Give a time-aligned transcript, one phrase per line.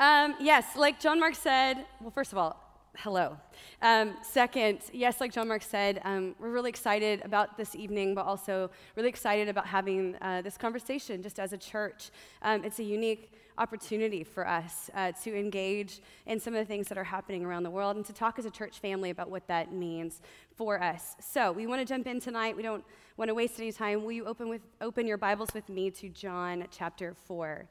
[0.00, 2.58] Um, yes, like John Mark said, well, first of all,
[2.96, 3.36] hello.
[3.82, 8.24] Um, second, yes, like John Mark said, um, we're really excited about this evening, but
[8.24, 12.12] also really excited about having uh, this conversation just as a church.
[12.40, 16.88] Um, it's a unique opportunity for us uh, to engage in some of the things
[16.88, 19.46] that are happening around the world and to talk as a church family about what
[19.48, 20.22] that means
[20.56, 21.14] for us.
[21.20, 22.56] So we want to jump in tonight.
[22.56, 22.84] We don't
[23.18, 24.02] want to waste any time.
[24.02, 27.68] Will you open, with, open your Bibles with me to John chapter 4?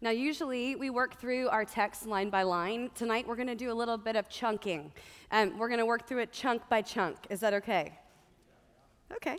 [0.00, 2.88] Now, usually we work through our text line by line.
[2.94, 4.92] Tonight we're going to do a little bit of chunking.
[5.32, 7.16] Um, we're going to work through it chunk by chunk.
[7.30, 7.98] Is that okay?
[9.12, 9.38] Okay.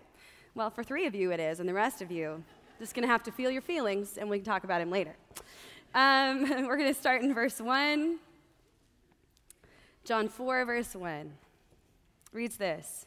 [0.55, 2.43] Well, for three of you it is, and the rest of you,
[2.77, 5.15] just going to have to feel your feelings, and we can talk about him later.
[5.95, 8.17] Um, we're going to start in verse 1.
[10.03, 11.31] John 4, verse 1
[12.33, 13.05] reads this.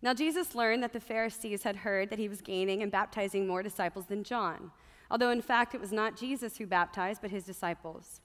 [0.00, 3.64] Now, Jesus learned that the Pharisees had heard that he was gaining and baptizing more
[3.64, 4.70] disciples than John
[5.14, 8.20] although in fact it was not Jesus who baptized, but his disciples.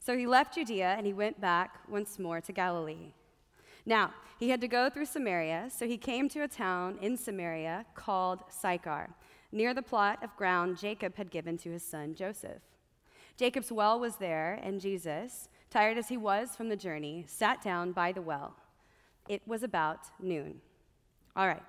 [0.00, 3.12] So he left Judea and he went back once more to Galilee.
[3.86, 7.86] Now, he had to go through Samaria, so he came to a town in Samaria
[7.94, 9.10] called Sychar,
[9.52, 12.62] near the plot of ground Jacob had given to his son Joseph.
[13.36, 17.92] Jacob's well was there, and Jesus, tired as he was from the journey, sat down
[17.92, 18.56] by the well.
[19.28, 20.60] It was about noon.
[21.36, 21.62] All right,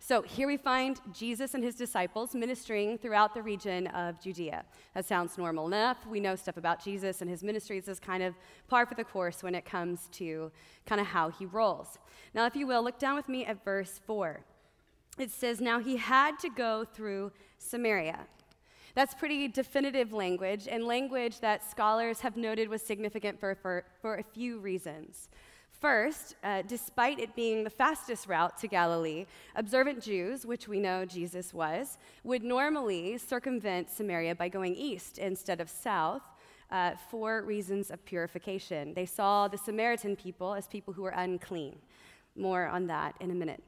[0.00, 4.64] so here we find Jesus and his disciples ministering throughout the region of Judea.
[4.94, 6.06] That sounds normal enough.
[6.06, 8.34] We know stuff about Jesus and his ministries is kind of
[8.68, 10.50] par for the course when it comes to
[10.86, 11.98] kind of how he rolls.
[12.32, 14.40] Now, if you will, look down with me at verse 4.
[15.18, 18.20] It says, Now he had to go through Samaria.
[18.94, 24.16] That's pretty definitive language, and language that scholars have noted was significant for, for, for
[24.16, 25.28] a few reasons.
[25.80, 31.04] First, uh, despite it being the fastest route to Galilee, observant Jews, which we know
[31.04, 36.22] Jesus was, would normally circumvent Samaria by going east instead of south
[36.72, 38.92] uh, for reasons of purification.
[38.92, 41.78] They saw the Samaritan people as people who were unclean.
[42.34, 43.62] More on that in a minute.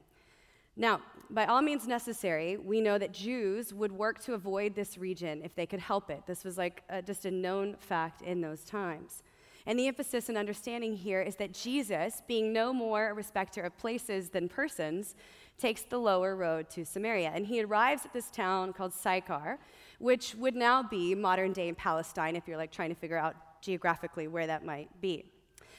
[0.76, 5.42] Now, by all means necessary, we know that Jews would work to avoid this region
[5.44, 6.22] if they could help it.
[6.26, 9.22] This was like a, just a known fact in those times.
[9.70, 13.78] And the emphasis and understanding here is that Jesus, being no more a respecter of
[13.78, 15.14] places than persons,
[15.60, 17.30] takes the lower road to Samaria.
[17.32, 19.60] And he arrives at this town called Sychar,
[20.00, 24.26] which would now be modern day Palestine if you're like trying to figure out geographically
[24.26, 25.24] where that might be.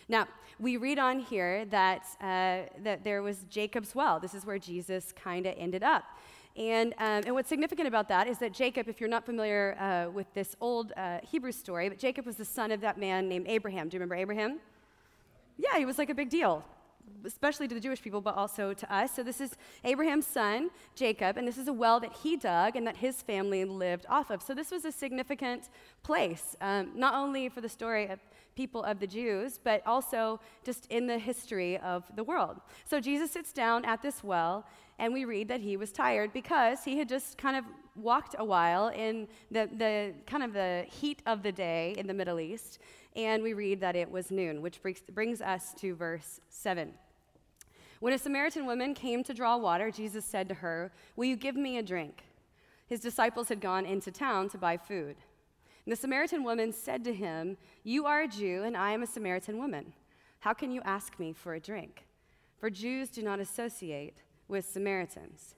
[0.08, 0.26] Now,
[0.58, 4.22] we read on here that, uh, that there was Jacob's well.
[4.22, 6.06] This is where Jesus kind of ended up.
[6.58, 10.12] And, um, and what's significant about that is that Jacob, if you're not familiar uh,
[10.12, 13.48] with this old uh, Hebrew story, but Jacob was the son of that man named
[13.48, 13.88] Abraham.
[13.88, 14.60] Do you remember Abraham?
[15.58, 16.66] Yeah, he was like a big deal,
[17.24, 19.16] especially to the Jewish people, but also to us.
[19.16, 19.52] So this is
[19.86, 23.64] Abraham's son, Jacob, and this is a well that he dug and that his family
[23.64, 24.42] lived off of.
[24.42, 25.70] So this was a significant
[26.04, 28.20] place, um, not only for the story of
[28.62, 32.56] people of the Jews, but also just in the history of the world.
[32.86, 34.68] So Jesus sits down at this well,
[35.00, 38.46] and we read that he was tired because he had just kind of walked a
[38.46, 42.78] while in the, the kind of the heat of the day in the Middle East,
[43.16, 46.94] and we read that it was noon, which brings, brings us to verse 7.
[48.00, 51.56] When a Samaritan woman came to draw water, Jesus said to her, Will you give
[51.56, 52.24] me a drink?
[52.86, 55.16] His disciples had gone into town to buy food.
[55.92, 59.58] The Samaritan woman said to him, You are a Jew, and I am a Samaritan
[59.58, 59.92] woman.
[60.40, 62.08] How can you ask me for a drink?
[62.60, 65.56] For Jews do not associate with Samaritans.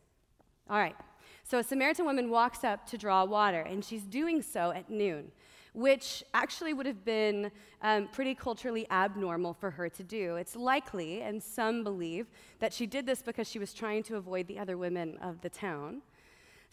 [0.67, 0.95] All right,
[1.43, 5.31] so a Samaritan woman walks up to draw water, and she's doing so at noon,
[5.75, 7.51] which actually would have been
[7.83, 10.37] um, pretty culturally abnormal for her to do.
[10.37, 12.25] It's likely, and some believe,
[12.57, 15.49] that she did this because she was trying to avoid the other women of the
[15.49, 16.01] town.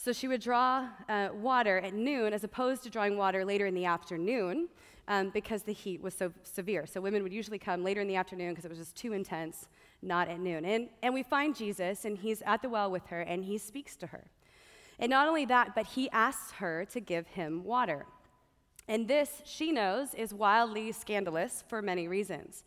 [0.03, 3.75] So she would draw uh, water at noon as opposed to drawing water later in
[3.75, 4.71] the afternoon
[5.09, 6.87] um, because the heat was so severe.
[6.87, 9.69] So women would usually come later in the afternoon because it was just too intense,
[10.01, 10.65] not at noon.
[10.65, 13.95] And, and we find Jesus, and he's at the well with her, and he speaks
[13.97, 14.25] to her.
[14.99, 18.07] And not only that, but he asks her to give him water.
[18.89, 22.65] And this, she knows, is wildly scandalous for many reasons.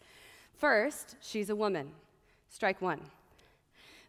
[0.53, 1.93] First, she's a woman.
[2.47, 3.01] Strike one.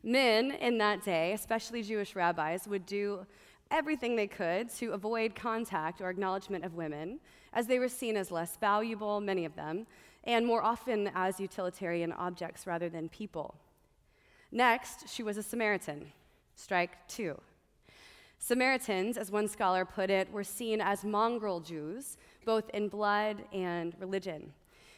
[0.07, 3.27] Men in that day, especially Jewish rabbis, would do
[3.71, 7.21] everything they could to avoid contact or acknowledgement of women,
[7.55, 9.87] as they were seen as less valuable, many of them,
[10.25, 13.55] and more often as utilitarian objects rather than people.
[14.53, 16.13] Next, she was a Samaritan.
[16.55, 17.41] Strike two.
[18.39, 23.95] Samaritans, as one scholar put it, were seen as mongrel Jews, both in blood and
[23.99, 24.53] religion.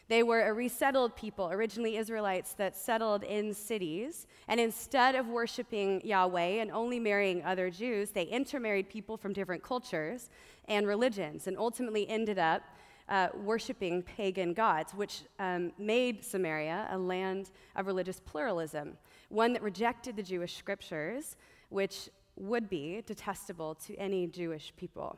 [0.09, 4.25] They were a resettled people, originally Israelites that settled in cities.
[4.47, 9.63] And instead of worshiping Yahweh and only marrying other Jews, they intermarried people from different
[9.63, 10.29] cultures
[10.69, 12.63] and religions and ultimately ended up
[13.09, 18.97] uh, worshiping pagan gods, which um, made Samaria a land of religious pluralism,
[19.29, 21.35] one that rejected the Jewish scriptures,
[21.69, 25.17] which would be detestable to any Jewish people.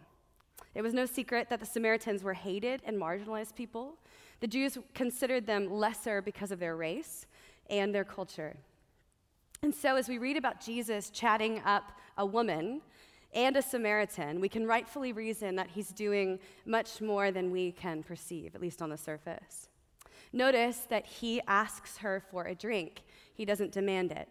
[0.75, 3.97] It was no secret that the Samaritans were hated and marginalized people.
[4.39, 7.25] The Jews considered them lesser because of their race
[7.69, 8.55] and their culture.
[9.61, 12.81] And so, as we read about Jesus chatting up a woman
[13.33, 18.01] and a Samaritan, we can rightfully reason that he's doing much more than we can
[18.01, 19.67] perceive, at least on the surface.
[20.31, 23.03] Notice that he asks her for a drink,
[23.33, 24.29] he doesn't demand it.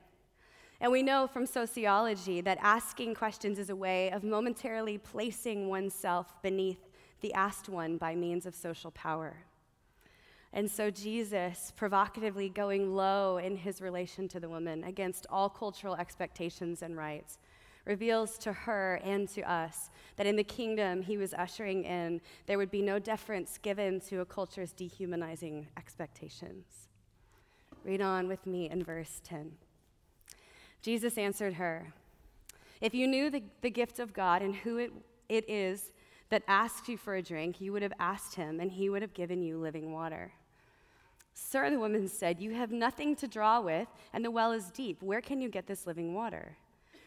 [0.80, 6.40] And we know from sociology that asking questions is a way of momentarily placing oneself
[6.40, 6.78] beneath
[7.20, 9.36] the asked one by means of social power.
[10.52, 15.94] And so Jesus, provocatively going low in his relation to the woman against all cultural
[15.96, 17.38] expectations and rights,
[17.84, 22.58] reveals to her and to us that in the kingdom he was ushering in, there
[22.58, 26.88] would be no deference given to a culture's dehumanizing expectations.
[27.84, 29.52] Read on with me in verse 10.
[30.82, 31.92] Jesus answered her,
[32.80, 34.92] If you knew the, the gift of God and who it,
[35.28, 35.92] it is
[36.28, 39.14] that asks you for a drink, you would have asked him, and he would have
[39.14, 40.32] given you living water.
[41.40, 45.02] Sir, the woman said, You have nothing to draw with, and the well is deep.
[45.02, 46.56] Where can you get this living water?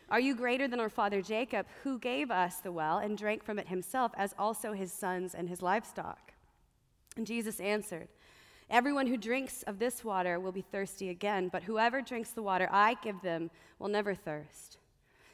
[0.10, 3.60] Are you greater than our father Jacob, who gave us the well and drank from
[3.60, 6.34] it himself, as also his sons and his livestock?
[7.18, 8.08] And Jesus answered,
[8.70, 12.70] Everyone who drinks of this water will be thirsty again, but whoever drinks the water
[12.72, 14.78] I give them will never thirst.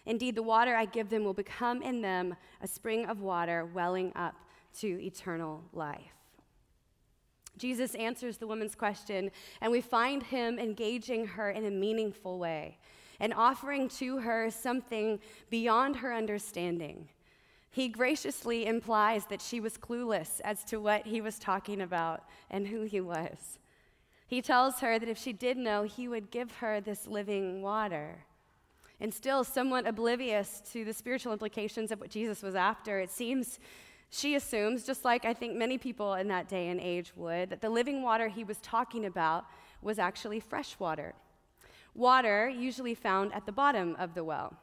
[0.06, 4.12] Indeed, the water I give them will become in them a spring of water welling
[4.16, 4.36] up
[4.80, 6.17] to eternal life.
[7.58, 9.32] Jesus answers the woman's question,
[9.62, 12.78] and we find him engaging her in a meaningful way
[13.20, 15.20] and offering to her something
[15.50, 17.10] beyond her understanding.
[17.70, 22.68] He graciously implies that she was clueless as to what he was talking about and
[22.68, 23.60] who he was.
[24.28, 28.26] He tells her that if she did know, he would give her this living water.
[29.00, 33.60] And still, somewhat oblivious to the spiritual implications of what Jesus was after, it seems
[34.10, 37.62] she assumes, just like I think many people in that day and age would, that
[37.62, 39.46] the living water he was talking about
[39.82, 41.14] was actually fresh water.
[41.94, 44.56] Water usually found at the bottom of the well.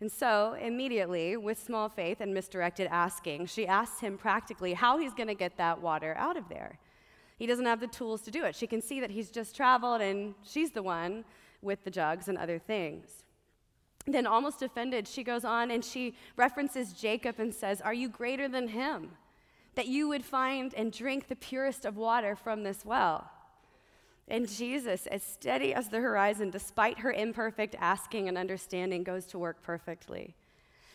[0.00, 5.14] And so, immediately, with small faith and misdirected asking, she asks him practically how he's
[5.14, 6.78] going to get that water out of there.
[7.38, 8.56] He doesn't have the tools to do it.
[8.56, 11.24] She can see that he's just traveled and she's the one
[11.62, 13.24] with the jugs and other things.
[14.06, 18.48] Then, almost offended, she goes on and she references Jacob and says, Are you greater
[18.48, 19.12] than him?
[19.76, 23.30] That you would find and drink the purest of water from this well.
[24.28, 29.38] And Jesus, as steady as the horizon, despite her imperfect asking and understanding, goes to
[29.38, 30.34] work perfectly.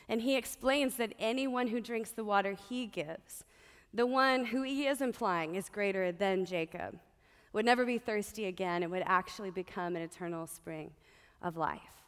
[0.08, 3.44] And he explains that anyone who drinks the water he gives,
[3.94, 7.00] the one who he is implying is greater than Jacob,
[7.54, 10.92] would never be thirsty again and would actually become an eternal spring
[11.42, 11.99] of life.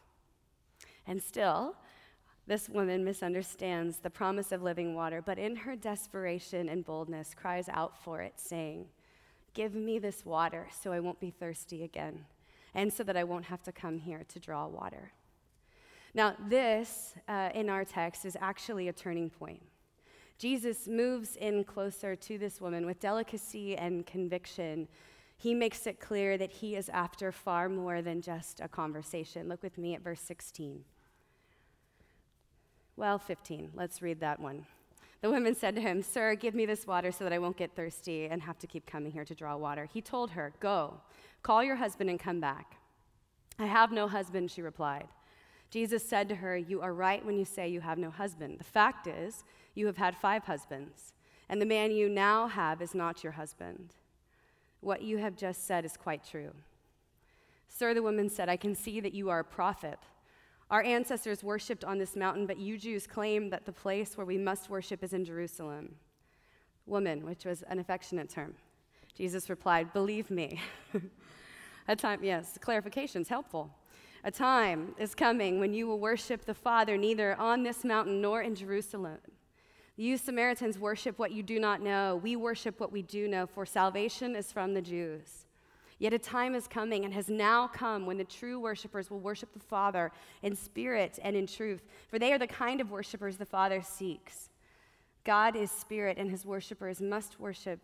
[1.07, 1.75] And still,
[2.47, 7.69] this woman misunderstands the promise of living water, but in her desperation and boldness cries
[7.69, 8.87] out for it, saying,
[9.53, 12.25] Give me this water so I won't be thirsty again,
[12.73, 15.11] and so that I won't have to come here to draw water.
[16.13, 19.61] Now, this uh, in our text is actually a turning point.
[20.37, 24.87] Jesus moves in closer to this woman with delicacy and conviction.
[25.41, 29.49] He makes it clear that he is after far more than just a conversation.
[29.49, 30.83] Look with me at verse 16.
[32.95, 33.71] Well, 15.
[33.73, 34.67] Let's read that one.
[35.21, 37.75] The women said to him, Sir, give me this water so that I won't get
[37.75, 39.89] thirsty and have to keep coming here to draw water.
[39.91, 41.01] He told her, Go,
[41.41, 42.77] call your husband and come back.
[43.57, 45.07] I have no husband, she replied.
[45.71, 48.59] Jesus said to her, You are right when you say you have no husband.
[48.59, 49.43] The fact is,
[49.73, 51.15] you have had five husbands,
[51.49, 53.95] and the man you now have is not your husband.
[54.81, 56.51] What you have just said is quite true.
[57.67, 59.99] Sir, the woman said, I can see that you are a prophet.
[60.69, 64.37] Our ancestors worshiped on this mountain, but you Jews claim that the place where we
[64.37, 65.95] must worship is in Jerusalem.
[66.85, 68.55] Woman, which was an affectionate term.
[69.15, 70.59] Jesus replied, Believe me.
[71.87, 73.69] a time, yes, clarification is helpful.
[74.23, 78.41] A time is coming when you will worship the Father neither on this mountain nor
[78.41, 79.17] in Jerusalem.
[80.01, 82.19] You Samaritans worship what you do not know.
[82.23, 85.45] We worship what we do know, for salvation is from the Jews.
[85.99, 89.53] Yet a time is coming and has now come when the true worshipers will worship
[89.53, 93.45] the Father in spirit and in truth, for they are the kind of worshipers the
[93.45, 94.49] Father seeks.
[95.23, 97.79] God is spirit, and his worshipers must worship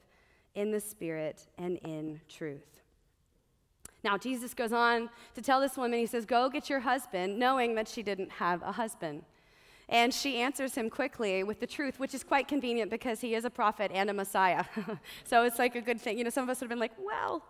[0.56, 2.82] in the Spirit and in truth.
[4.04, 7.76] Now, Jesus goes on to tell this woman, he says, Go get your husband, knowing
[7.76, 9.22] that she didn't have a husband.
[9.90, 13.46] And she answers him quickly with the truth, which is quite convenient because he is
[13.46, 14.66] a prophet and a Messiah.
[15.24, 16.18] so it's like a good thing.
[16.18, 17.42] You know, some of us would have been like, well,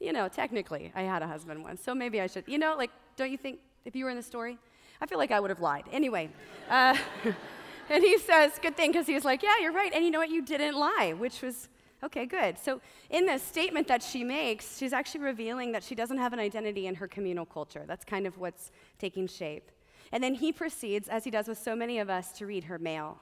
[0.00, 2.44] you know, technically, I had a husband once, so maybe I should.
[2.46, 4.58] You know, like, don't you think if you were in the story?
[5.00, 5.84] I feel like I would have lied.
[5.92, 6.28] Anyway,
[6.70, 6.96] uh,
[7.90, 9.92] and he says, good thing, because he was like, yeah, you're right.
[9.94, 10.30] And you know what?
[10.30, 11.68] You didn't lie, which was
[12.04, 12.58] Okay, good.
[12.58, 16.38] So, in the statement that she makes, she's actually revealing that she doesn't have an
[16.38, 17.84] identity in her communal culture.
[17.86, 19.70] That's kind of what's taking shape.
[20.12, 22.78] And then he proceeds, as he does with so many of us, to read her
[22.78, 23.20] mail,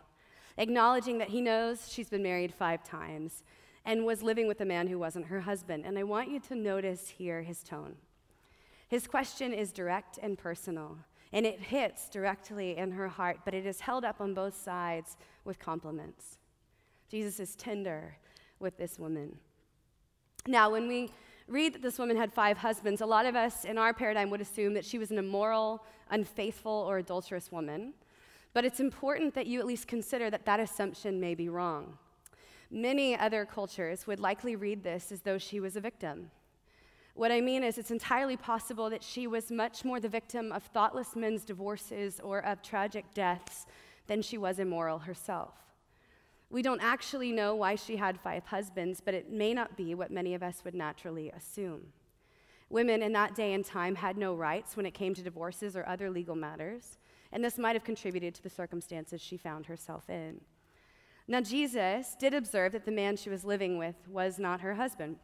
[0.59, 3.43] acknowledging that he knows she's been married five times
[3.85, 5.85] and was living with a man who wasn't her husband.
[5.85, 7.97] And I want you to notice here his tone.
[8.89, 10.99] His question is direct and personal,
[11.33, 15.17] and it hits directly in her heart, but it is held up on both sides
[15.45, 16.39] with compliments.
[17.11, 18.17] Jesus is tender
[18.59, 19.39] with this woman.
[20.47, 21.11] Now, when we
[21.49, 24.41] read that this woman had five husbands, a lot of us in our paradigm would
[24.41, 27.93] assume that she was an immoral, unfaithful, or adulterous woman.
[28.53, 31.99] But it's important that you at least consider that that assumption may be wrong.
[32.71, 36.31] Many other cultures would likely read this as though she was a victim.
[37.15, 40.65] What I mean is, it's entirely possible that she was much more the victim of
[40.65, 43.67] thoughtless men's divorces or of tragic deaths
[44.07, 45.64] than she was immoral herself.
[46.51, 50.11] We don't actually know why she had five husbands, but it may not be what
[50.11, 51.93] many of us would naturally assume.
[52.71, 55.87] Women in that day and time had no rights when it came to divorces or
[55.87, 56.99] other legal matters,
[57.33, 60.41] and this might have contributed to the circumstances she found herself in.
[61.27, 65.17] Now, Jesus did observe that the man she was living with was not her husband,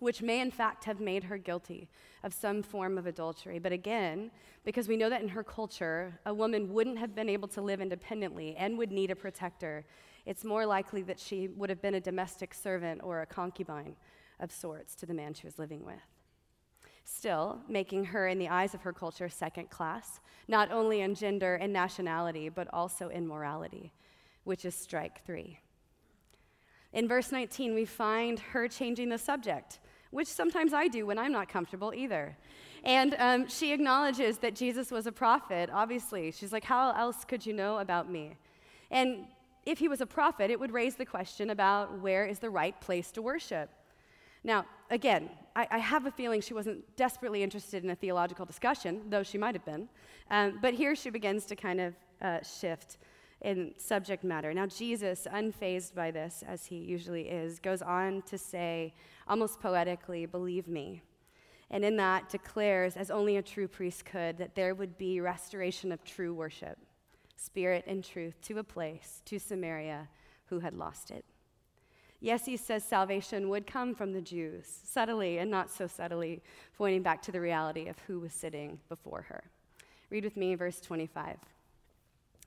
[0.00, 1.88] which may in fact have made her guilty
[2.22, 3.58] of some form of adultery.
[3.58, 4.30] But again,
[4.64, 7.80] because we know that in her culture, a woman wouldn't have been able to live
[7.80, 9.84] independently and would need a protector,
[10.26, 13.96] it's more likely that she would have been a domestic servant or a concubine
[14.40, 15.94] of sorts to the man she was living with.
[17.04, 21.56] Still, making her, in the eyes of her culture, second class, not only in gender
[21.56, 23.92] and nationality, but also in morality,
[24.44, 25.58] which is strike three.
[26.94, 29.80] In verse 19, we find her changing the subject,
[30.12, 32.36] which sometimes I do when I'm not comfortable either.
[32.84, 36.30] And um, she acknowledges that Jesus was a prophet, obviously.
[36.30, 38.36] She's like, How else could you know about me?
[38.90, 39.26] And
[39.66, 42.78] if he was a prophet, it would raise the question about where is the right
[42.80, 43.70] place to worship.
[44.42, 49.02] Now, again, I, I have a feeling she wasn't desperately interested in a theological discussion,
[49.08, 49.88] though she might have been.
[50.30, 52.98] Um, but here she begins to kind of uh, shift
[53.40, 54.52] in subject matter.
[54.52, 58.94] Now, Jesus, unfazed by this, as he usually is, goes on to say,
[59.26, 61.02] almost poetically, Believe me.
[61.70, 65.90] And in that, declares, as only a true priest could, that there would be restoration
[65.90, 66.78] of true worship
[67.36, 70.08] spirit and truth to a place, to Samaria,
[70.46, 71.24] who had lost it.
[72.20, 76.42] Yes, he says salvation would come from the Jews, subtly and not so subtly,
[76.78, 79.44] pointing back to the reality of who was sitting before her.
[80.10, 81.36] Read with me verse 25.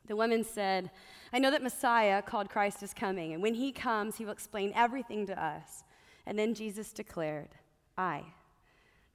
[0.07, 0.89] The woman said,
[1.33, 4.71] I know that Messiah, called Christ, is coming, and when he comes, he will explain
[4.73, 5.83] everything to us.
[6.25, 7.49] And then Jesus declared,
[7.97, 8.23] I,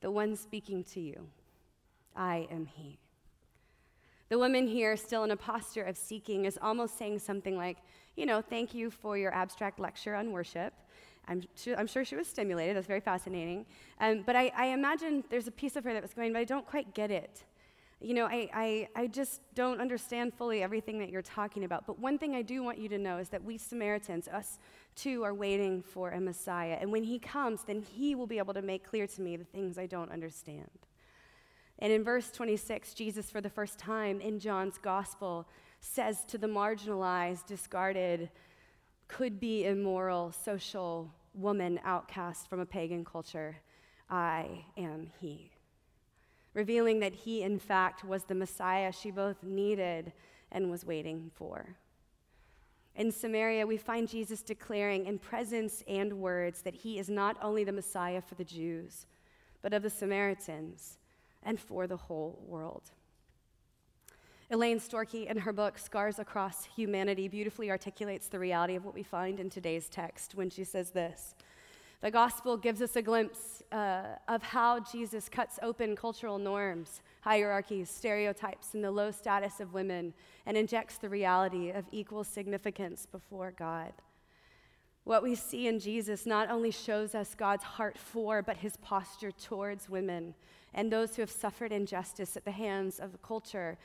[0.00, 1.26] the one speaking to you,
[2.14, 2.98] I am he.
[4.32, 7.76] The woman here, still in a posture of seeking, is almost saying something like,
[8.16, 10.72] You know, thank you for your abstract lecture on worship.
[11.28, 11.42] I'm,
[11.76, 12.74] I'm sure she was stimulated.
[12.74, 13.66] That's very fascinating.
[14.00, 16.44] Um, but I, I imagine there's a piece of her that was going, But I
[16.44, 17.44] don't quite get it.
[18.00, 21.86] You know, I, I, I just don't understand fully everything that you're talking about.
[21.86, 24.58] But one thing I do want you to know is that we Samaritans, us
[24.96, 26.78] too, are waiting for a Messiah.
[26.80, 29.44] And when he comes, then he will be able to make clear to me the
[29.44, 30.70] things I don't understand.
[31.82, 35.48] And in verse 26, Jesus, for the first time in John's gospel,
[35.80, 38.30] says to the marginalized, discarded,
[39.08, 43.56] could be immoral, social woman outcast from a pagan culture,
[44.08, 45.50] I am he.
[46.54, 50.12] Revealing that he, in fact, was the Messiah she both needed
[50.52, 51.74] and was waiting for.
[52.94, 57.64] In Samaria, we find Jesus declaring in presence and words that he is not only
[57.64, 59.06] the Messiah for the Jews,
[59.62, 60.98] but of the Samaritans
[61.42, 62.90] and for the whole world.
[64.52, 69.02] Elaine Storkey, in her book Scars Across Humanity, beautifully articulates the reality of what we
[69.02, 71.34] find in today's text when she says this
[72.02, 77.88] The gospel gives us a glimpse uh, of how Jesus cuts open cultural norms, hierarchies,
[77.88, 80.12] stereotypes, and the low status of women
[80.44, 83.94] and injects the reality of equal significance before God.
[85.04, 89.32] What we see in Jesus not only shows us God's heart for, but his posture
[89.32, 90.34] towards women
[90.74, 93.78] and those who have suffered injustice at the hands of the culture,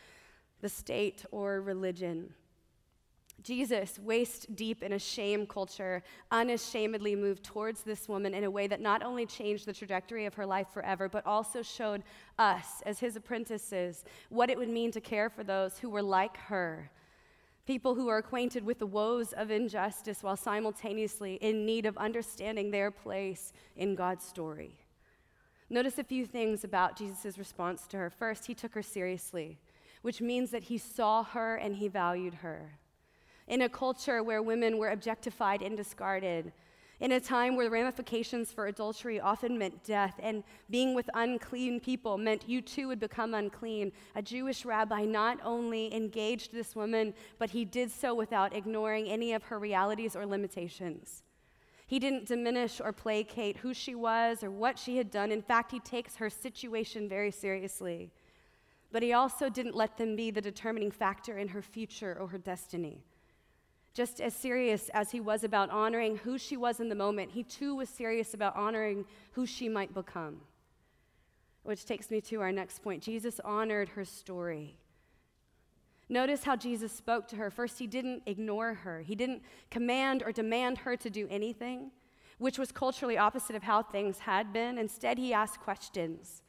[0.61, 2.33] the state, or religion.
[3.43, 8.67] Jesus, waist deep in a shame culture, unashamedly moved towards this woman in a way
[8.67, 12.03] that not only changed the trajectory of her life forever, but also showed
[12.39, 16.37] us, as his apprentices, what it would mean to care for those who were like
[16.37, 16.89] her.
[17.67, 22.71] People who are acquainted with the woes of injustice while simultaneously in need of understanding
[22.71, 24.79] their place in God's story.
[25.69, 28.09] Notice a few things about Jesus' response to her.
[28.09, 29.59] First, he took her seriously,
[30.01, 32.79] which means that he saw her and he valued her
[33.47, 36.51] in a culture where women were objectified and discarded,
[36.99, 41.79] in a time where the ramifications for adultery often meant death, and being with unclean
[41.79, 47.13] people meant you too would become unclean, a Jewish rabbi not only engaged this woman,
[47.37, 51.23] but he did so without ignoring any of her realities or limitations.
[51.85, 55.31] He didn't diminish or placate who she was or what she had done.
[55.31, 58.11] In fact, he takes her situation very seriously.
[58.91, 62.37] But he also didn't let them be the determining factor in her future or her
[62.37, 63.03] destiny.
[63.97, 67.41] Just as serious as he was about honoring who she was in the moment, he
[67.41, 70.41] too was serious about honoring who she might become.
[71.63, 73.01] Which takes me to our next point.
[73.01, 74.77] Jesus honored her story.
[76.09, 77.49] Notice how Jesus spoke to her.
[77.49, 81.89] First, he didn't ignore her, he didn't command or demand her to do anything,
[82.37, 84.77] which was culturally opposite of how things had been.
[84.77, 86.43] Instead, he asked questions.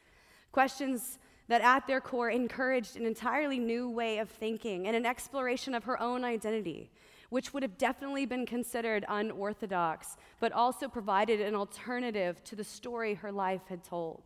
[0.53, 5.75] Questions that at their core encouraged an entirely new way of thinking and an exploration
[5.75, 6.91] of her own identity
[7.31, 13.15] which would have definitely been considered unorthodox, but also provided an alternative to the story
[13.15, 14.23] her life had told.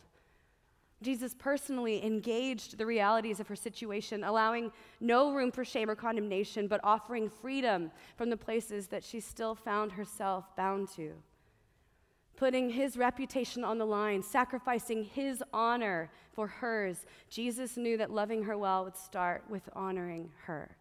[1.03, 6.69] Jesus personally engaged the realities of her situation, allowing no room for shame or condemnation,
[6.69, 11.13] but offering freedom from the places that she still found herself bound to.
[12.37, 18.45] Putting his reputation on the line, sacrificing his honor for hers, Jesus knew that loving
[18.45, 20.77] her well would start with honoring her.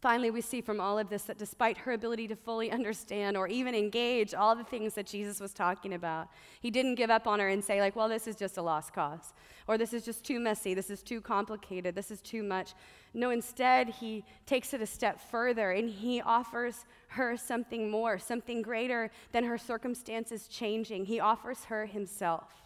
[0.00, 3.48] Finally, we see from all of this that despite her ability to fully understand or
[3.48, 6.28] even engage all the things that Jesus was talking about,
[6.60, 8.92] he didn't give up on her and say, like, well, this is just a lost
[8.92, 9.32] cause,
[9.66, 12.74] or this is just too messy, this is too complicated, this is too much.
[13.14, 18.60] No, instead, he takes it a step further and he offers her something more, something
[18.60, 21.06] greater than her circumstances changing.
[21.06, 22.65] He offers her himself.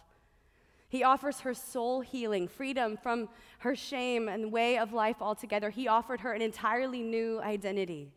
[0.91, 5.69] He offers her soul healing, freedom from her shame and way of life altogether.
[5.69, 8.11] He offered her an entirely new identity.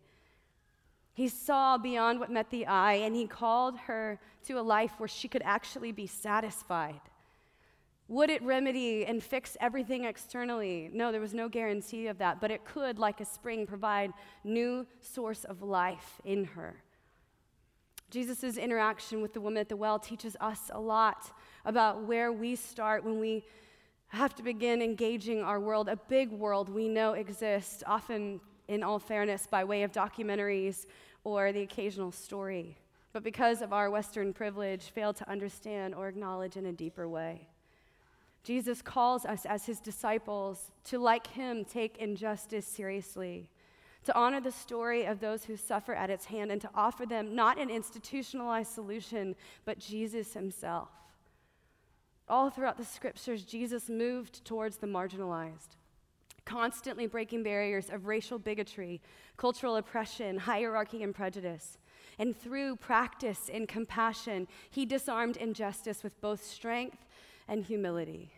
[1.12, 5.06] He saw beyond what met the eye, and he called her to a life where
[5.06, 7.00] she could actually be satisfied.
[8.08, 10.90] Would it remedy and fix everything externally?
[10.92, 14.10] No, there was no guarantee of that, but it could, like a spring, provide
[14.42, 16.82] new source of life in her.
[18.14, 21.32] Jesus' interaction with the woman at the well teaches us a lot
[21.64, 23.44] about where we start when we
[24.06, 29.00] have to begin engaging our world, a big world we know exists, often in all
[29.00, 30.86] fairness, by way of documentaries
[31.24, 32.76] or the occasional story,
[33.12, 37.48] but because of our Western privilege, fail to understand or acknowledge in a deeper way.
[38.44, 43.50] Jesus calls us as his disciples to, like him, take injustice seriously,
[44.04, 47.34] to honor the story of those who suffer at its hand, and to offer them
[47.34, 50.90] not an institutionalized solution, but Jesus himself.
[52.28, 55.76] All throughout the scriptures, Jesus moved towards the marginalized,
[56.44, 59.00] constantly breaking barriers of racial bigotry,
[59.36, 61.78] cultural oppression, hierarchy, and prejudice.
[62.18, 67.04] And through practice and compassion, he disarmed injustice with both strength
[67.48, 68.30] and humility.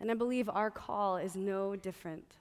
[0.00, 2.37] And I believe our call is no different.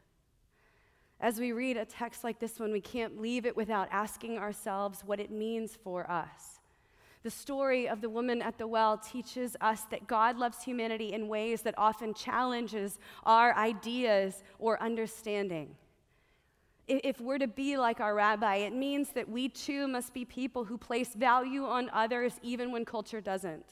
[1.19, 5.01] As we read a text like this one, we can't leave it without asking ourselves
[5.06, 6.60] what it means for us.
[7.23, 11.27] The story of the woman at the well teaches us that God loves humanity in
[11.27, 15.75] ways that often challenges our ideas or understanding.
[16.88, 20.63] If we're to be like our rabbi, it means that we too must be people
[20.63, 23.65] who place value on others even when culture doesn't.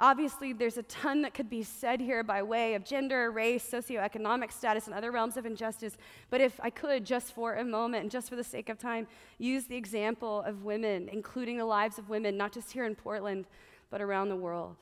[0.00, 4.52] Obviously, there's a ton that could be said here by way of gender, race, socioeconomic
[4.52, 5.96] status, and other realms of injustice.
[6.30, 9.08] But if I could, just for a moment, and just for the sake of time,
[9.38, 13.46] use the example of women, including the lives of women, not just here in Portland,
[13.90, 14.76] but around the world.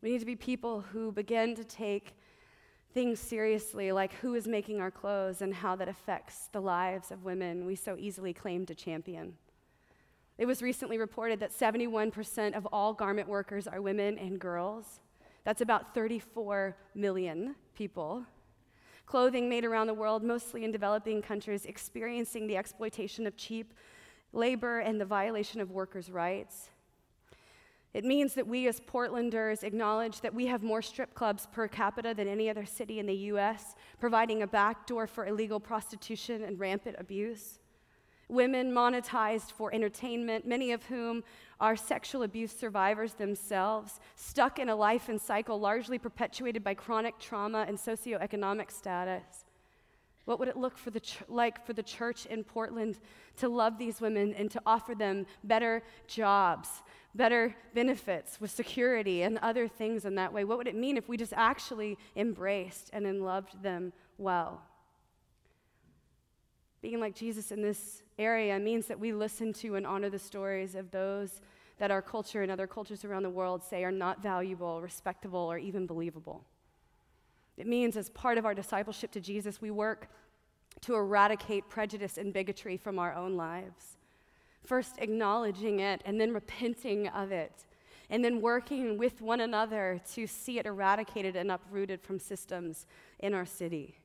[0.00, 2.14] We need to be people who begin to take
[2.94, 7.24] things seriously, like who is making our clothes and how that affects the lives of
[7.24, 9.34] women we so easily claim to champion.
[10.38, 15.00] It was recently reported that 71% of all garment workers are women and girls.
[15.44, 18.24] That's about 34 million people.
[19.04, 23.74] Clothing made around the world, mostly in developing countries, experiencing the exploitation of cheap
[24.32, 26.70] labor and the violation of workers' rights.
[27.94, 32.14] It means that we as Portlanders acknowledge that we have more strip clubs per capita
[32.14, 36.96] than any other city in the US, providing a backdoor for illegal prostitution and rampant
[36.98, 37.58] abuse.
[38.28, 41.24] Women monetized for entertainment, many of whom
[41.60, 47.18] are sexual abuse survivors themselves, stuck in a life and cycle largely perpetuated by chronic
[47.18, 49.44] trauma and socioeconomic status.
[50.26, 52.98] What would it look for ch- like for the church in Portland
[53.38, 56.68] to love these women and to offer them better jobs,
[57.14, 60.44] better benefits with security and other things in that way?
[60.44, 64.60] What would it mean if we just actually embraced and loved them well?
[66.80, 70.74] Being like Jesus in this area means that we listen to and honor the stories
[70.74, 71.40] of those
[71.78, 75.58] that our culture and other cultures around the world say are not valuable, respectable, or
[75.58, 76.44] even believable.
[77.56, 80.08] It means, as part of our discipleship to Jesus, we work
[80.82, 83.96] to eradicate prejudice and bigotry from our own lives.
[84.64, 87.64] First, acknowledging it and then repenting of it,
[88.10, 92.86] and then working with one another to see it eradicated and uprooted from systems
[93.18, 93.96] in our city.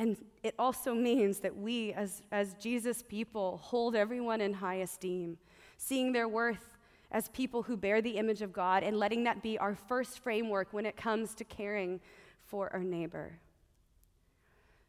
[0.00, 5.36] And it also means that we, as, as Jesus people, hold everyone in high esteem,
[5.76, 6.78] seeing their worth
[7.12, 10.72] as people who bear the image of God and letting that be our first framework
[10.72, 12.00] when it comes to caring
[12.46, 13.32] for our neighbor.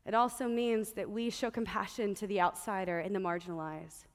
[0.06, 4.06] It also means that we show compassion to the outsider and the marginalized.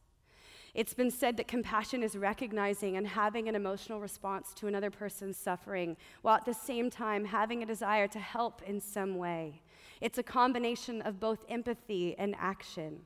[0.72, 5.36] It's been said that compassion is recognizing and having an emotional response to another person's
[5.36, 9.60] suffering, while at the same time having a desire to help in some way.
[10.00, 13.00] It's a combination of both empathy and action.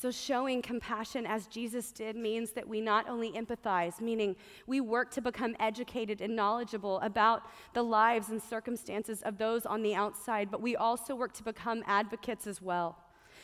[0.00, 4.36] So, showing compassion as Jesus did means that we not only empathize, meaning
[4.68, 7.42] we work to become educated and knowledgeable about
[7.74, 11.82] the lives and circumstances of those on the outside, but we also work to become
[11.84, 12.96] advocates as well,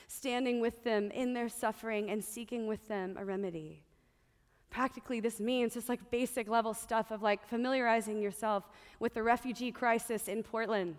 [0.06, 3.82] standing with them in their suffering and seeking with them a remedy.
[4.70, 8.68] Practically, this means just like basic level stuff of like familiarizing yourself
[9.00, 10.98] with the refugee crisis in Portland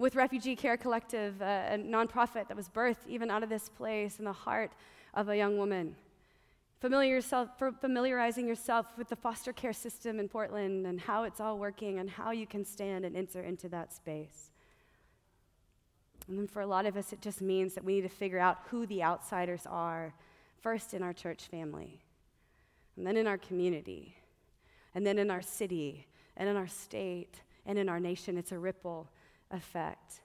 [0.00, 4.18] with Refugee Care Collective, uh, a nonprofit that was birthed even out of this place
[4.18, 4.72] in the heart
[5.12, 5.94] of a young woman.
[6.80, 7.50] Familiar yourself,
[7.82, 12.08] familiarizing yourself with the foster care system in Portland and how it's all working and
[12.08, 14.48] how you can stand and enter into that space.
[16.28, 18.38] And then for a lot of us, it just means that we need to figure
[18.38, 20.14] out who the outsiders are,
[20.62, 22.00] first in our church family,
[22.96, 24.16] and then in our community,
[24.94, 26.06] and then in our city,
[26.38, 28.38] and in our state, and in our nation.
[28.38, 29.06] It's a ripple
[29.50, 30.20] effect.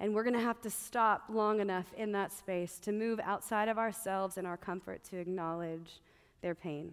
[0.00, 3.68] And we're going to have to stop long enough in that space to move outside
[3.68, 6.00] of ourselves and our comfort to acknowledge
[6.40, 6.92] their pain.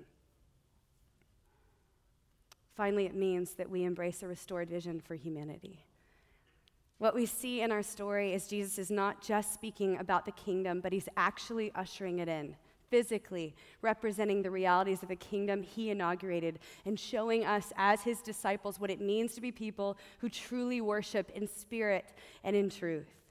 [2.76, 5.86] Finally, it means that we embrace a restored vision for humanity.
[6.98, 10.82] What we see in our story is Jesus is not just speaking about the kingdom,
[10.82, 12.56] but he's actually ushering it in
[12.90, 18.80] physically representing the realities of the kingdom he inaugurated and showing us as his disciples
[18.80, 23.25] what it means to be people who truly worship in spirit and in truth.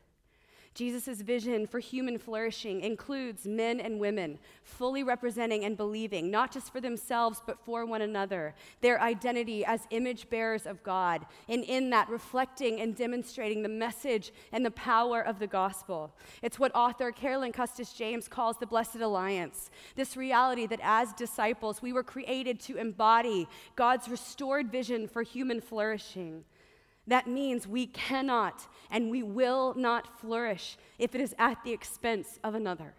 [0.75, 6.73] Jesus' vision for human flourishing includes men and women fully representing and believing, not just
[6.73, 11.91] for themselves, but for one another, their identity as image bearers of God, and in
[11.91, 16.13] that reflecting and demonstrating the message and the power of the gospel.
[16.43, 21.83] It's what author Carolyn Custis James calls the Blessed Alliance this reality that as disciples,
[21.83, 26.45] we were created to embody God's restored vision for human flourishing.
[27.07, 32.39] That means we cannot and we will not flourish if it is at the expense
[32.43, 32.95] of another.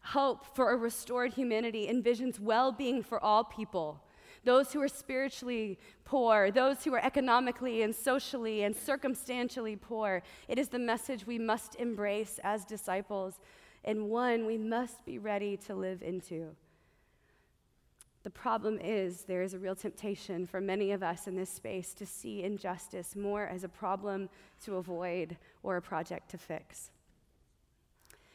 [0.00, 4.02] Hope for a restored humanity envisions well being for all people
[4.44, 10.22] those who are spiritually poor, those who are economically and socially and circumstantially poor.
[10.48, 13.40] It is the message we must embrace as disciples,
[13.84, 16.56] and one we must be ready to live into.
[18.24, 21.94] The problem is, there is a real temptation for many of us in this space
[21.94, 24.28] to see injustice more as a problem
[24.64, 26.90] to avoid or a project to fix.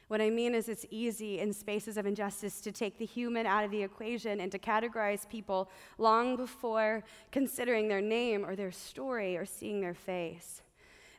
[0.07, 3.65] What I mean is, it's easy in spaces of injustice to take the human out
[3.65, 9.35] of the equation and to categorize people long before considering their name or their story
[9.37, 10.61] or seeing their face.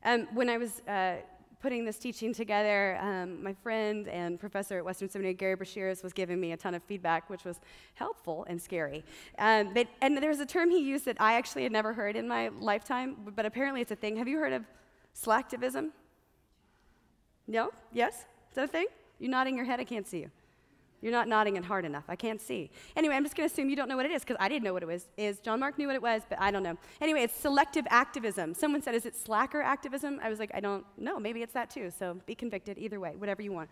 [0.04, 1.16] Um, when I was uh,
[1.64, 6.12] putting this teaching together, um, my friend and professor at Western Seminary, Gary Breshears, was
[6.12, 7.58] giving me a ton of feedback, which was
[7.94, 9.02] helpful and scary.
[9.38, 12.28] Um, but, and there's a term he used that I actually had never heard in
[12.28, 14.14] my lifetime, but apparently it's a thing.
[14.18, 14.62] Have you heard of
[15.18, 15.88] slacktivism?
[17.46, 17.70] No?
[17.94, 18.26] Yes?
[18.50, 18.88] Is that a thing?
[19.18, 20.30] You're nodding your head, I can't see you.
[21.04, 22.04] You're not nodding it hard enough.
[22.08, 22.70] I can't see.
[22.96, 24.64] Anyway, I'm just going to assume you don't know what it is because I didn't
[24.64, 25.06] know what it was.
[25.18, 26.78] Is John Mark knew what it was, but I don't know.
[26.98, 28.54] Anyway, it's selective activism.
[28.54, 31.20] Someone said, "Is it slacker activism?" I was like, "I don't know.
[31.20, 33.68] Maybe it's that too." So be convicted either way, whatever you want.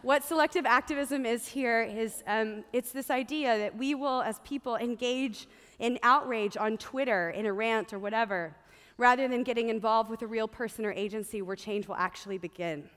[0.00, 4.76] what selective activism is here is um, it's this idea that we will, as people,
[4.76, 5.46] engage
[5.80, 8.56] in outrage on Twitter, in a rant or whatever,
[8.96, 12.88] rather than getting involved with a real person or agency where change will actually begin.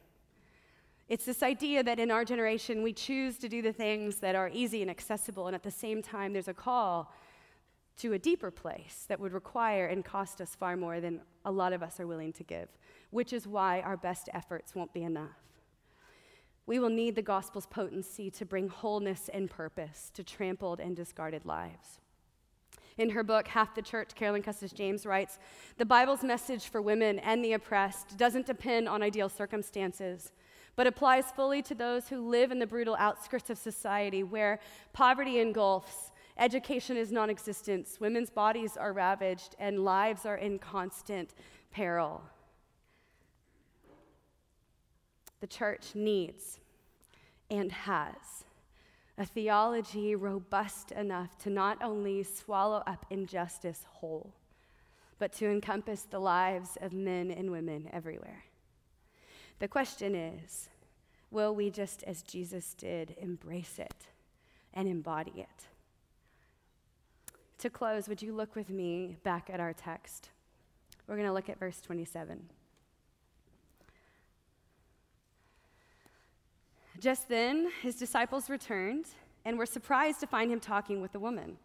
[1.07, 4.49] It's this idea that in our generation, we choose to do the things that are
[4.51, 7.13] easy and accessible, and at the same time, there's a call
[7.97, 11.73] to a deeper place that would require and cost us far more than a lot
[11.73, 12.69] of us are willing to give,
[13.11, 15.29] which is why our best efforts won't be enough.
[16.65, 21.45] We will need the gospel's potency to bring wholeness and purpose to trampled and discarded
[21.45, 21.99] lives.
[22.97, 25.37] In her book, Half the Church, Carolyn Custis James writes
[25.77, 30.31] The Bible's message for women and the oppressed doesn't depend on ideal circumstances,
[30.75, 34.59] but applies fully to those who live in the brutal outskirts of society where
[34.93, 41.33] poverty engulfs, education is non existent, women's bodies are ravaged, and lives are in constant
[41.71, 42.21] peril.
[45.39, 46.59] The church needs
[47.49, 48.45] and has
[49.17, 54.33] a theology robust enough to not only swallow up injustice whole,
[55.19, 58.43] but to encompass the lives of men and women everywhere.
[59.59, 60.69] The question is
[61.31, 64.07] will we, just as Jesus did, embrace it
[64.73, 65.67] and embody it?
[67.59, 70.29] To close, would you look with me back at our text?
[71.07, 72.49] We're going to look at verse 27.
[76.99, 79.05] Just then, his disciples returned
[79.43, 81.57] and were surprised to find him talking with the woman.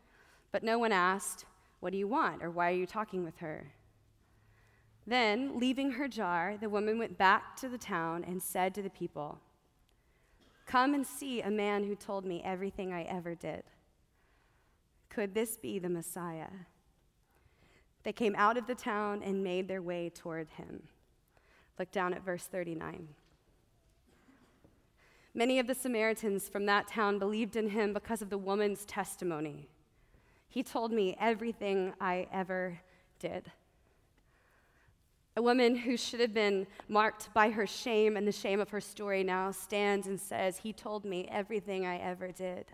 [0.52, 1.44] But no one asked,
[1.80, 2.42] What do you want?
[2.42, 3.72] or Why are you talking with her?
[5.10, 8.88] Then, leaving her jar, the woman went back to the town and said to the
[8.88, 9.40] people,
[10.66, 13.64] Come and see a man who told me everything I ever did.
[15.08, 16.50] Could this be the Messiah?
[18.04, 20.84] They came out of the town and made their way toward him.
[21.76, 23.08] Look down at verse 39.
[25.34, 29.66] Many of the Samaritans from that town believed in him because of the woman's testimony.
[30.48, 32.78] He told me everything I ever
[33.18, 33.50] did.
[35.40, 38.80] A woman who should have been marked by her shame and the shame of her
[38.82, 42.66] story now stands and says, He told me everything I ever did.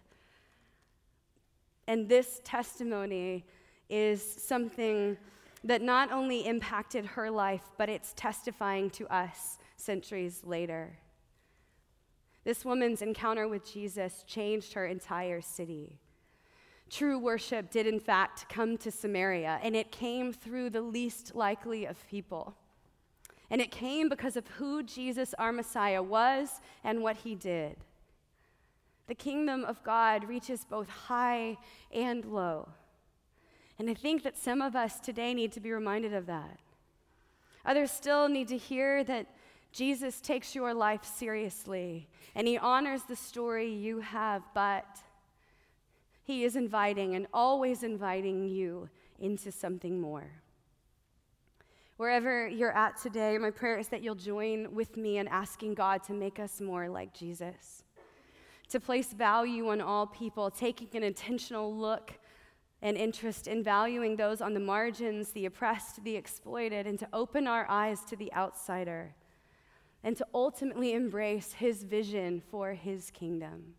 [1.87, 3.46] And this testimony
[3.88, 5.16] is something
[5.62, 10.98] that not only impacted her life, but it's testifying to us centuries later.
[12.42, 16.00] This woman's encounter with Jesus changed her entire city.
[16.88, 21.85] True worship did, in fact, come to Samaria, and it came through the least likely
[21.85, 22.55] of people.
[23.51, 27.77] And it came because of who Jesus, our Messiah, was and what he did.
[29.07, 31.57] The kingdom of God reaches both high
[31.92, 32.68] and low.
[33.79, 36.59] And I think that some of us today need to be reminded of that.
[37.64, 39.27] Others still need to hear that
[39.72, 44.87] Jesus takes your life seriously and he honors the story you have, but
[46.26, 48.88] he is inviting and always inviting you
[49.20, 50.28] into something more.
[51.98, 56.02] Wherever you're at today, my prayer is that you'll join with me in asking God
[56.04, 57.84] to make us more like Jesus,
[58.68, 62.18] to place value on all people, taking an intentional look
[62.82, 67.46] and interest in valuing those on the margins, the oppressed, the exploited, and to open
[67.46, 69.14] our eyes to the outsider
[70.02, 73.74] and to ultimately embrace his vision for his kingdom.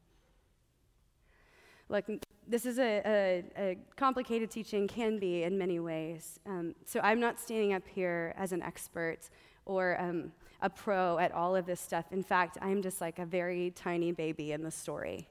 [1.90, 2.06] Look,
[2.48, 6.40] this is a, a, a complicated teaching, can be in many ways.
[6.46, 9.30] Um, so I'm not standing up here as an expert
[9.66, 10.32] or um,
[10.62, 12.06] a pro at all of this stuff.
[12.12, 15.28] In fact, I'm just like a very tiny baby in the story,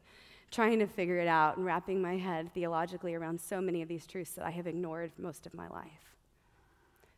[0.51, 4.07] trying to figure it out and wrapping my head theologically around so many of these
[4.07, 6.15] truths that I have ignored most of my life.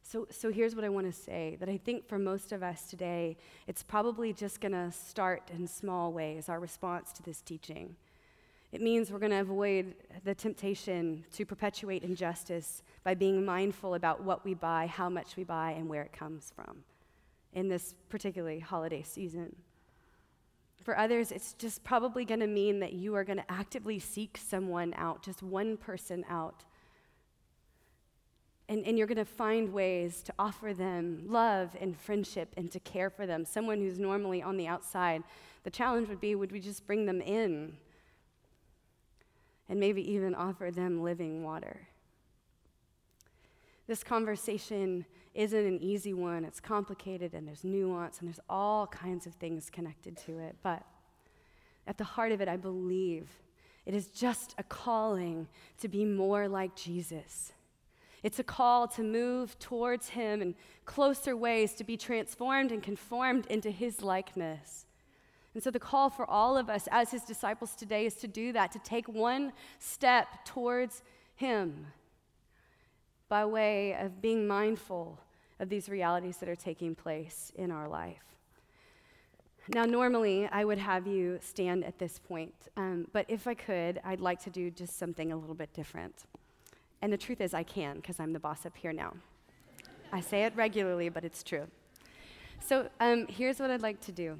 [0.04, 2.88] So, so here's what I want to say that I think for most of us
[2.88, 7.94] today, it's probably just going to start in small ways, our response to this teaching.
[8.70, 14.22] It means we're going to avoid the temptation to perpetuate injustice by being mindful about
[14.22, 16.84] what we buy, how much we buy, and where it comes from
[17.54, 19.56] in this particularly holiday season.
[20.82, 24.38] For others, it's just probably going to mean that you are going to actively seek
[24.38, 26.64] someone out, just one person out,
[28.68, 32.80] and, and you're going to find ways to offer them love and friendship and to
[32.80, 33.46] care for them.
[33.46, 35.22] Someone who's normally on the outside.
[35.64, 37.78] The challenge would be would we just bring them in
[39.68, 41.88] and maybe even offer them living water?
[43.86, 46.44] This conversation isn't an easy one.
[46.44, 50.56] It's complicated and there's nuance and there's all kinds of things connected to it.
[50.62, 50.82] But
[51.86, 53.28] at the heart of it, I believe
[53.86, 55.48] it is just a calling
[55.80, 57.52] to be more like Jesus
[58.22, 60.54] it's a call to move towards Him in
[60.84, 64.86] closer ways, to be transformed and conformed into His likeness.
[65.54, 68.52] And so, the call for all of us as his disciples today is to do
[68.52, 71.02] that, to take one step towards
[71.34, 71.86] him
[73.28, 75.18] by way of being mindful
[75.60, 78.24] of these realities that are taking place in our life.
[79.74, 84.00] Now, normally I would have you stand at this point, um, but if I could,
[84.02, 86.24] I'd like to do just something a little bit different.
[87.02, 89.12] And the truth is, I can because I'm the boss up here now.
[90.10, 91.66] I say it regularly, but it's true.
[92.60, 94.38] So um, here's what I'd like to do.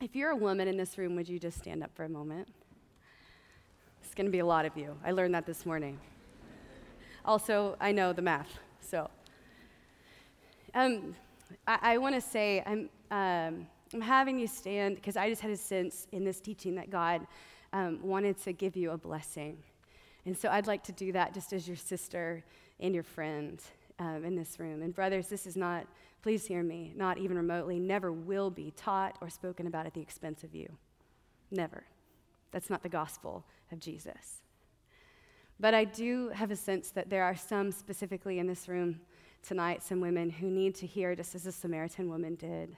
[0.00, 2.48] If you're a woman in this room, would you just stand up for a moment?
[4.02, 4.96] It's going to be a lot of you.
[5.04, 5.98] I learned that this morning.
[7.24, 9.08] Also, I know the math, so.
[10.74, 11.14] Um,
[11.66, 15.50] I, I want to say I'm, um, I'm having you stand because I just had
[15.50, 17.26] a sense in this teaching that God
[17.72, 19.58] um, wanted to give you a blessing.
[20.24, 22.42] And so I'd like to do that just as your sister
[22.80, 23.60] and your friend
[23.98, 24.82] um, in this room.
[24.82, 25.86] And brothers, this is not,
[26.22, 30.00] please hear me, not even remotely, never will be taught or spoken about at the
[30.00, 30.68] expense of you.
[31.50, 31.84] Never.
[32.52, 34.42] That's not the gospel of Jesus.
[35.58, 39.00] But I do have a sense that there are some specifically in this room
[39.42, 42.76] tonight, some women who need to hear, just as the Samaritan woman did,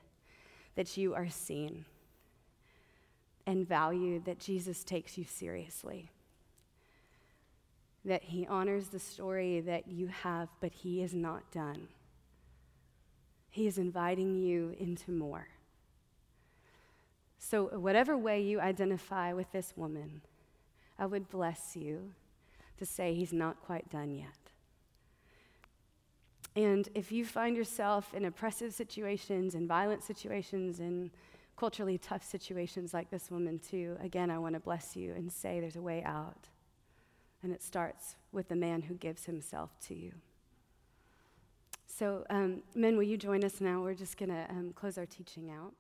[0.75, 1.85] that you are seen
[3.47, 6.11] and valued, that Jesus takes you seriously
[8.05, 11.89] that he honors the story that you have, but he is not done.
[13.55, 15.47] He is inviting you into more.
[17.39, 20.23] So, whatever way you identify with this woman,
[20.99, 22.15] I would bless you
[22.79, 24.51] to say he's not quite done yet.
[26.57, 31.13] And if you find yourself in oppressive situations and violent situations and
[31.57, 35.61] culturally tough situations like this woman, too, again, I want to bless you and say
[35.61, 36.49] there's a way out.
[37.41, 40.15] And it starts with the man who gives himself to you.
[41.97, 43.81] So, um, men, will you join us now?
[43.81, 45.75] We're just going to um, close our teaching out.